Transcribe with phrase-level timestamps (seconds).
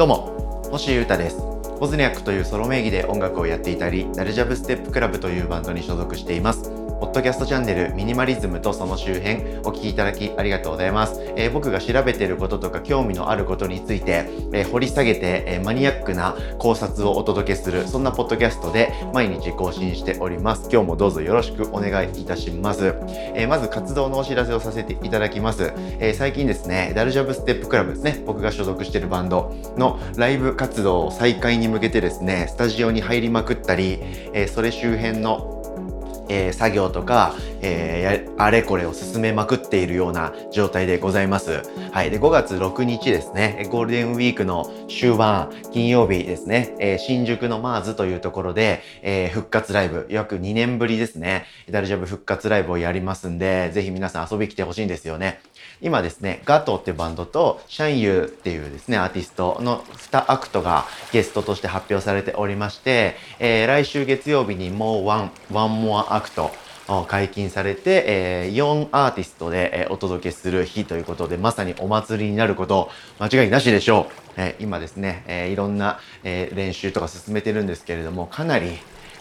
[0.00, 1.49] どうも星優太です。
[1.80, 11.18] ポズニャックというソロ名義で音楽をやっていたりダルジャブステップクラブというバンドに所属していますポッドキャストチャンネルミニマリズムとその周辺お聞きいただきありがとうございます。
[11.34, 20.68] えー、僕が調べていることとか興味のあることについて、えー、掘り下げて、えー、マニアックな考察をお届けするそんなポッドキャストで毎日更新しております。
[20.70, 22.94] 今日もどうぞよろしくお願いいたします。
[23.34, 25.72] えまず活動のお知らせをさせていただきます。
[26.00, 34.00] え最近ですね、ダルジャブステップクラブですね、僕が所属しているバンドのライブ活動を再開に向けてですね、スタジオに入りまくったり、
[34.34, 35.60] えそれ周辺の
[36.30, 41.62] え、作業とか、えー、あれこれを進めまくっているような状態でございます。
[41.92, 42.10] はい。
[42.10, 55.40] で、5月6日ですね、ゴールデンウィークの終盤、金曜日ですね、えー、新宿のマーズというところで、えー、復活ライブ、約2年ぶりですね、ダルジャブ復活ライブをやりますんで、ぜひ皆さん遊び来てほしいんですよね。
[55.82, 66.50] 今ですね、ガトーってバンドと、シャンユーっていうですね、アーティストの2アクトがゲストとして発表されておりまして、えー、来週月曜日にもう one, one more act、
[67.08, 74.14] 解禁されて、えー、4アーティストで、え、お届けする日ということで、まさにお祭りになること間違いなしでしょう。
[74.36, 78.78] え、今ですね、え、いろんな、え、練習とか進めてるんですけれども、かなり、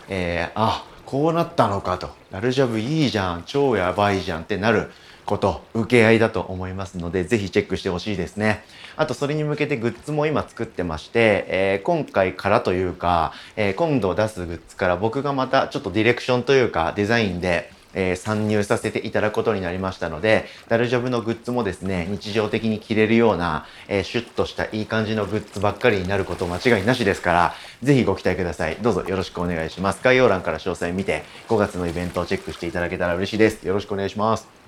[0.07, 2.09] えー、あ、こうなったのかと。
[2.31, 4.91] ダルジャブいいじゃん、超やばいじゃんってなる
[5.30, 8.63] こと受け合いだと思いますのでぜひチェックしてほしいですね
[8.97, 28.75] あとそれに向けてグッズも今作ってまして、えー、今回からというか、えー、今度出すグッズから僕がまたちょっとディレクションというかデザインでえー、参入させていただくことになりましたので、ダルジョブのグッズもですね、日常的に着れるような、えー、シュッとしたいい感じのグッズばっかりになること間違いなしですから、ぜひご期待ください。
[28.75, 30.02] どうぞよろしくお願いします。
[30.03, 33.66] 概要欄から詳細見て、5月のイベントをチェックしていただけたら嬉しいです。
[33.66, 34.58] よろしくお願いします。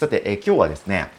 [0.00, 1.10] さて、え今日はですね、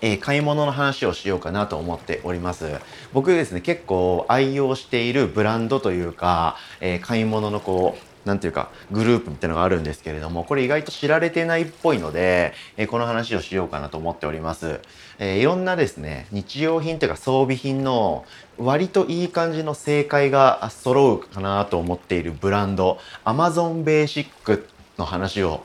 [0.00, 2.66] えー、買い物の話をしようかなと思っております。
[3.12, 14.80] 僕ですね、結構愛用しているブランドというか、えー、買い物のこう、なんていうか、グループみたいなのがあるんですけれども、これ意外と知られてないっぽいので、えー、この話をしようかなと思っております。
[15.20, 18.24] えいろんなですね、日用品というか装備品の
[18.58, 24.64] 割といい感じの正解が揃うかなと思っているブランド、Amazon Basic
[24.98, 25.62] の話を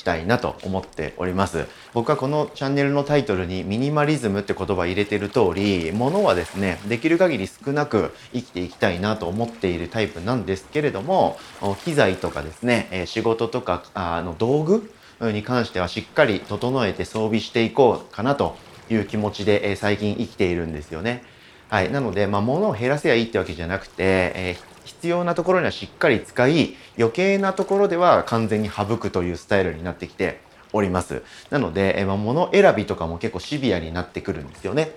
[0.00, 1.66] したいなと思っております。
[1.92, 11.38] 僕はこのチャンネルのタイトルにミニマリズムって言葉入れてる通り、物はですね、できる限り少なく生きていきたいなと思っているタイプなんですけれども、
[11.84, 14.90] 機材とかですね、仕事とかあの道具
[15.20, 18.56] に関してはしっかり整えて装備していこうかなと
[18.88, 21.22] いう気持ちで最近生きているんですよね。
[21.68, 21.92] はい。
[21.92, 23.94] なので、まあ、物を減らせばいいってわけじゃなくて、
[24.34, 30.40] えー、必要なところにはしっかり使い、余計なところでは完全に省くというスタイルになってきて
[30.72, 31.22] おります。
[31.50, 34.92] なので、えま、物選びとかも結構シビアになってくるんですよね。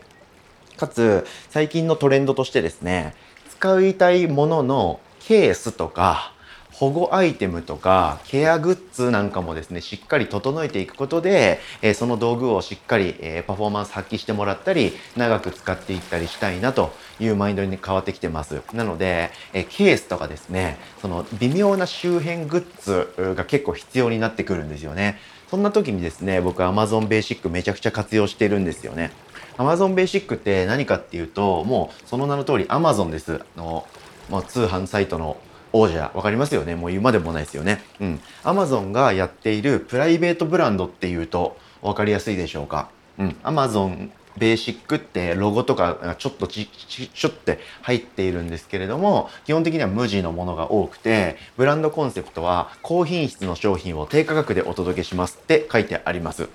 [0.78, 3.16] かつ、最近のトレンドとしてですね、
[3.50, 6.34] 使いたいもののケースとか、
[6.74, 18.62] 保護アイテムとかケアグッズなんかもですね、しっかり整えていくことで、え、その道具をしっかり、え、パフォーマンス発揮してもらったり、長く使っていったりしたいなというマインドに変わってきてます。
[18.74, 25.20] なので、え、ケースとかですね、その微妙な周辺グッズが結構必要になってくるんですよね。
[25.50, 29.12] そんな時にですね、僕 Amazon Basic めちゃくちゃ活用してるんですよね。
[29.58, 33.42] Amazon Basic って何かっていうと、もうその名の通り Amazon です。
[33.56, 33.86] の、
[34.32, 35.38] まあ、通販サイトの
[35.74, 37.84] 王者、わかりますよねもう言うまでもないですよね。
[38.00, 38.20] うん。
[38.44, 42.90] アマゾンがやっているプライベートブランドっていうと分かりやすいでしょうか。
[43.18, 43.36] うん。
[43.44, 56.50] アマゾンベーシックってロゴとかちょっとちちちょって入っているんですけれども基本的には無地のものが多くてブランドコンセプトは高品質の商品を低価格でお届けしますって書いてあります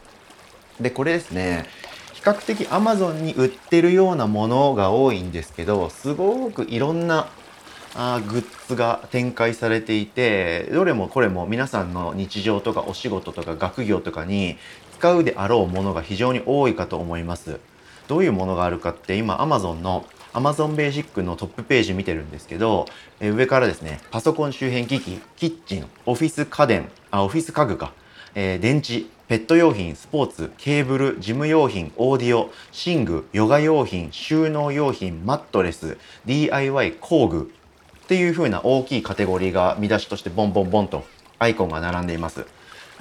[0.81, 1.67] でこれですね
[2.15, 7.29] 比較的 Amazon に売ってるようなものが多いんですけどすごくいろんな
[7.95, 14.57] あグッズが展開されていてどれもこれも皆さんの日常とかお仕事とか学業とかに
[14.99, 17.61] 使うであろうものが非常に多いかと思います。
[18.09, 22.87] どういうものがあるかって今 Amazon の Amazon Basic のトップページ見てるんですけど、
[23.21, 27.93] え上からですね、パソコン周辺機器、キッチン、オフィス家電、あ、オフィス家具か、
[28.35, 32.51] えー、電池、ペット用品、スポーツ、ケーブル、事務用品、オーディオ、
[32.87, 37.53] 寝具、ヨガ用品、収納用品、マットレス、DIY 工具、
[38.09, 41.05] っていう風な大きいカテゴリーが見出しとしてボンボンボンと
[41.39, 42.47] アイコンが並んでいます。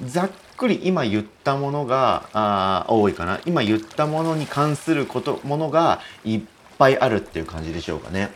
[0.04, 3.40] ざっくり今言ったものがあ多いかな。
[3.46, 6.40] 今言ったものに関すること、ものがいっ
[6.76, 8.28] ぱいあるっていう感じでしょうかね。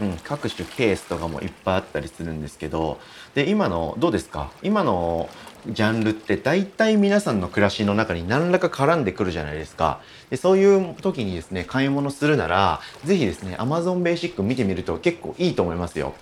[0.00, 2.98] うん、各種ケースとかもいっぱいあったりするんですけど、
[3.34, 4.52] で、今の、どうですか？
[4.62, 5.28] 今の
[5.66, 10.00] ジャンルって大体皆さんの暮らしの中に何らか絡んでくるじゃないですか。
[10.30, 16.14] でそういう時にですね、買い物するなら、ぜひですね、Amazon Basic 見てみると結構いいと思いますよ。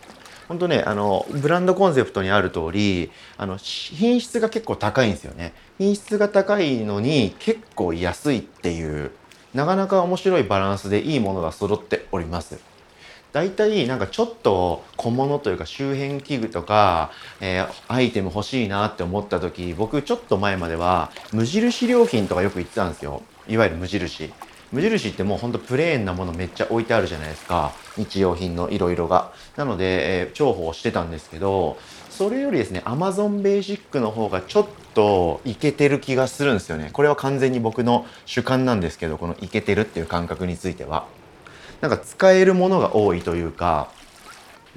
[0.48, 5.54] 本当ね、あの、ブランドコンセプトにある通り、あの、品質が結構高いんですよね。
[5.78, 9.12] 品質が高いのに結構安いっていう、
[9.54, 12.71] なかなか面白いバランスでいいものが揃っております。
[13.32, 23.22] 大体なんかちょっと小物というか周辺器具とか、えー、アイテム欲しいなって思った時僕ちょっと前までは無印良品とかよく言ってたんですよ。
[23.48, 24.32] いわゆる無印。
[24.70, 27.72] 無印ってもうほんとプレーンなものめっちゃ置いてあるじゃないですか。
[27.96, 29.32] 日用品のいろいろが。
[29.56, 31.78] なので、えー、重宝してたんですけど
[32.10, 36.90] それよりですね Amazon Basic の方がちょっといけてる気がするんですよね。
[36.92, 41.06] これは完全に僕の主観なんですけどこのいけてるっていう感覚については。
[41.82, 43.90] なんか使えるものが多いというか、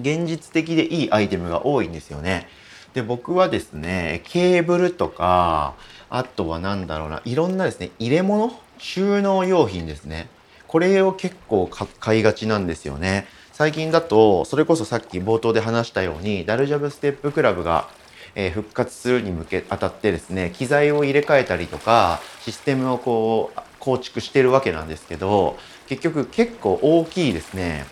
[0.02, 2.50] 現実的でいいアイテムが多いんですよね。
[2.96, 5.76] で、僕はですね、ケーブルとか、
[6.10, 8.52] あとは何だろうな、いろんなですね、入れ物？
[8.80, 10.28] 収納用品ですね。
[10.68, 11.70] これを結構
[12.00, 13.28] 買いがちなんですよね。
[13.54, 17.88] 最近だと、それこそさっき冒頭で話したように、ダルジャブステップクラブが、
[18.34, 25.58] え、復活するに向け、当たってですね、機材を入れ替えたりとか、システムをこう、構築してるわけなんですけど、
[25.88, 27.86] 結局結構大きいですね、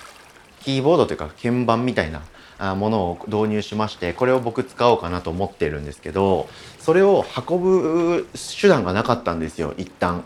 [0.62, 2.12] キーボードというか鍵盤みたい
[2.60, 6.48] なものを導入しまして、これを僕使おうかなと思ってるんですけど、
[6.80, 8.28] それを運ぶ
[8.62, 10.24] 手段がなかったんですよ、一旦。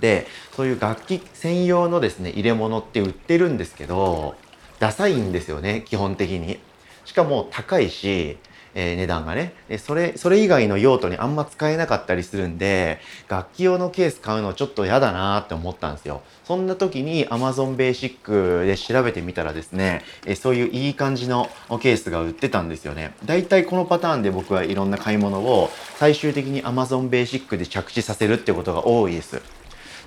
[0.00, 0.26] で、
[0.56, 4.34] そういう楽器専用のですね、入れ物って売ってるんですけど、
[4.78, 6.58] ダサいんですよね、基本的に。
[7.04, 8.38] しかも高いし、
[8.74, 9.54] えー、値段がね。
[9.68, 16.22] でそれそれ以外の用途にあんま使えなかったりするんで楽器用のケース買うのちょっと嫌だなって思ったんですよ。
[16.44, 21.48] そんな時に Amazon Basic で調べてみたらですね、えそういういい感じの
[21.80, 23.14] ケースが売ってたんですよね。
[23.24, 29.40] だいたいこのパターンで僕はいろんな買い物を最終的に Amazon Basic で着地させるってことが多いです。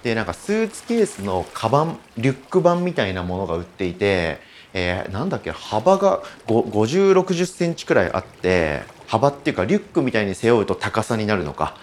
[0.04, 4.40] でなんかスーツケースのカバンリュック版みたいなものが売っていて
[4.74, 11.76] えー、なんだっけ幅が50、60センチくらいあって、幅っていうかリュックみたいに背負うと高さになるのか。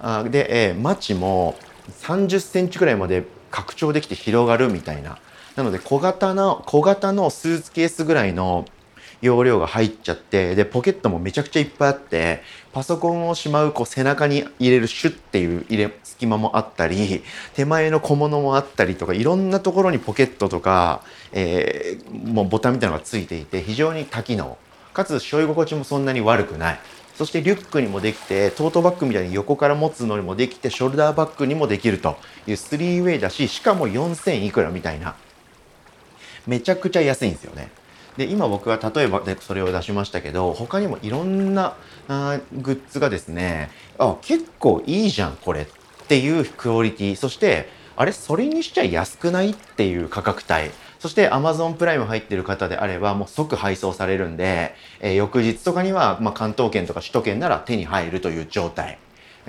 [0.00, 1.54] あで、えー、マチも
[2.02, 5.18] 30センチくらいまで拡張できて広がるみたいな。
[5.56, 8.64] なので小型の、小型のスーツケースぐらいの
[9.22, 12.42] 容量が入っちゃって、で、ポケットもめちゃくちゃいっぱいあって、
[12.72, 17.22] パソコンをしまうこう背中に入れるシュッっていう入れ、隙間もあったり、
[17.54, 21.02] 手前の小物もあったりとか、いろんなところにポケットとか、
[21.32, 24.58] えー、もうボタンみたいなのがついていて、非常に多機能。
[24.92, 26.80] かつ、背負い心地もそんなに悪くない。
[27.16, 32.16] そしてリュックにもできて、トートバッグみたいに横から持つのにもできて、ショルダーバッグにもできると
[32.48, 35.14] いう 3way だし、しかも4000いくらみたいな。
[36.46, 37.70] めちゃくちゃ安いんですよね。
[38.16, 41.76] で今僕は例えばでそれを出しましたけど他にもいろんな
[42.08, 45.66] あグッズがですねあ結構いいじゃんこれっ
[46.08, 47.16] ていうクオリティ。
[47.16, 50.70] そしてあれそれにしちゃ安くないっていう価格帯。
[50.98, 58.98] そして Amazon プライム入ってる方であればもう即配送されるんで、えー、翌日とかには、まあ、関東圏とか首都圏なら手に入るという状態。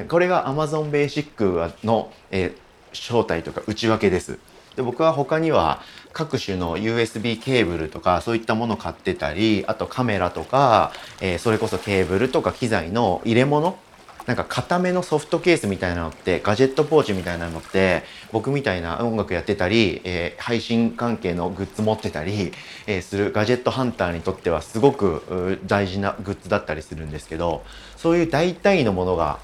[0.08, 2.56] これが Amazon Basic の、えー、
[2.94, 4.40] 正体とか内訳です。
[4.76, 5.82] で僕は他には
[6.14, 10.92] 各種の USB ケーブルとかそういったものを買ってたりあとカメラとか、
[11.22, 13.78] えー、それこそケーブルとか機材の入れ物
[14.26, 22.54] なんか固めのソフトケースみたいなのってガジェットポーチみたいなのって僕みたいな音楽やってたり、えー、配信関係のグッズ持ってたり、
[22.88, 27.64] えー、するガジェットハンターにとってはすごく大事なグッズだったりするんですけど
[27.98, 29.40] そういう大体のものが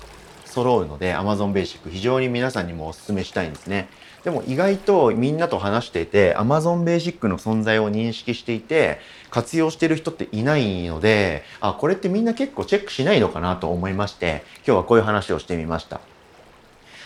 [0.45, 3.89] 揃うので Amazon Basic 非常に皆さんにもお勧めしたいんですね。
[4.23, 8.99] でも意外とみんなと話していて Amazon Basic の存在を認識していて
[9.29, 16.01] 活用してる人っていないのであこれってみんな結構チェックしないのかなと思いまして今日はこういう話をしてみました。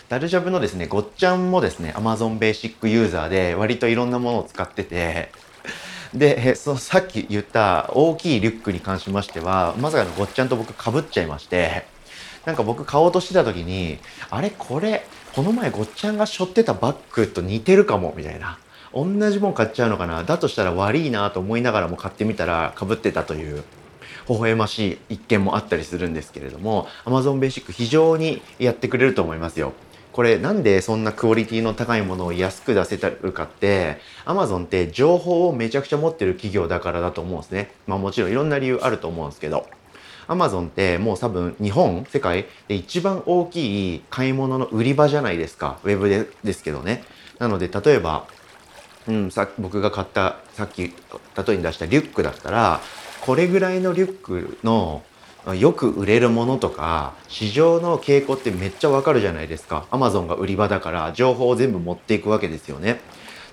[0.08, 5.32] ダルジャブのですね、ごっちゃんもですね、Amazon Basic ユーザーで割といろんなものを使ってて、
[6.12, 11.86] で、そのさっき言った大きいリュックに関しましては、まさかのごっちゃんと僕かぶっちゃいまして、
[12.44, 13.98] なんか僕買おうとしてた時に、
[14.30, 18.56] あれこれ、この前ごっちゃんが背負ってたバッグと似てるかも、みたいな。
[18.92, 23.64] 同じもん買っちゃうのかなだとしたら悪いなと思いながらも買ってみたら被ってたという、
[24.28, 29.72] 微笑ましい一件もあったりするんですけれども、Amazon Basic 非常にやってくれると思いますよ。
[30.12, 37.72] これなんでそんなクオリティの高いものを安く出せたるかって Amazon って情報をめちゃくちゃ持ってる企業だからだと思うんですね。
[37.88, 39.66] まあもちろんいろんな理由あると思うんですけど。
[40.26, 45.78] アマゾンってもう多分日本、世界で一番大きい買い物の売り場じゃないですか。
[45.84, 47.04] ウェブでですけどね。
[47.38, 48.26] なので例えば、
[49.08, 52.80] うん、さ僕が買ったさっき例えに出したリュックだったら
[53.20, 55.02] これぐらいのリュックの
[55.52, 63.00] よく売れるものとか市場の傾向ってめっちゃわかるじゃないですか Amazon が売り場だから情報を全部持っていくわけですよね。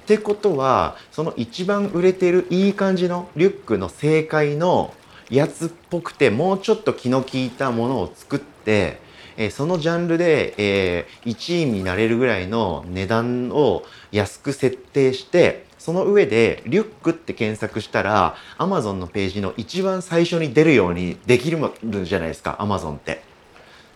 [0.02, 4.94] ってことはその一番売れてるいい感じのリュックの正解の
[5.32, 9.00] やつっぽくてもうちょっと気の利いたものを作って、
[9.38, 21.72] え、そのジャンルで、えー、1位になれるぐらいの値段を安く設定してその上でリュックって検索したら Amazon のページの一番最初に出るようにできる
[22.06, 23.31] じゃないですか Amazon って。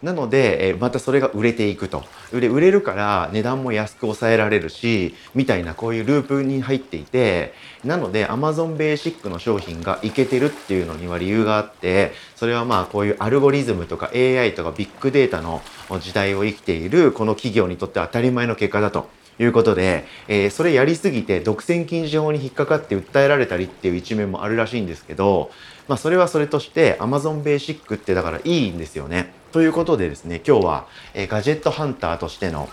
[0.05, 2.03] なので、えまたそれが売れていくと。
[2.31, 15.63] 売れ売れるから値段も安く抑えられるし、みたいなこういうループに入っていて、なので Amazon ベーシックの商品がいけてるっていうのには理由があって、それはまあこういうアルゴリズムとか AI とかビッグデータの
[15.99, 19.09] 時代を生きているこの企業にとって当たり前の結果だと。
[19.37, 25.51] いうことで、えー、それやりすぎて独占禁止法に引っかかって訴えられたりっていう一面もあるらしいんですけど、
[25.89, 29.33] まあそれはそれとして Amazon ベーシックってだからいいんですよね。
[29.55, 32.67] ということでですね、今日は、え、ガジェットハンターとしての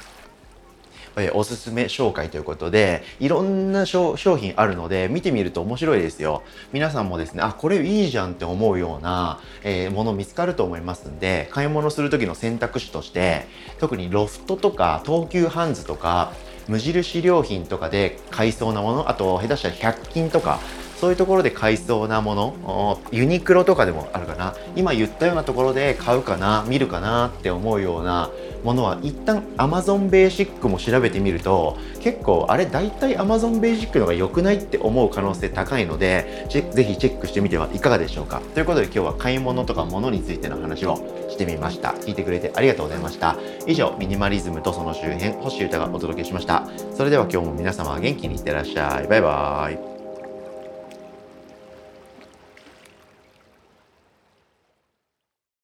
[1.16, 6.42] えおすすめ紹介ということで、いろんな商品あるので、見てみると面白いですよ。
[6.72, 13.46] 皆さんもですね、あ、これいいじゃんって思うような、えー、もの見つかると思いますんで、買い物する時の選択肢として、
[13.78, 16.32] 特にロフトとか東急ハンズとか、
[16.66, 20.60] 無印良品とかで買いそうなものあと下手したら100均とか
[21.02, 23.00] そういうところで買いそうなもの。
[23.11, 24.54] ユニクロとかでもあるかな。
[24.76, 28.30] 今言ったようなところで買うかな見るかなって思うような
[28.62, 38.40] ものは一旦 Amazon ベーシックも調べてみると結構あれ大体 Amazon ベーシックのが良くないって思う可能性高いのでぜひチェックしてみてはいかがでしょうか。
[38.54, 41.94] ということで今日は買い物とか物についての話をしてみました。
[41.94, 43.37] 聞いてくれてありがとうございました。
[43.66, 46.68] 以上ミニマリズムとその周辺星歌がお届けしました。
[46.97, 49.09] それでは今日も皆様元気にいってらっしゃい。
[49.09, 49.91] バイバーイ。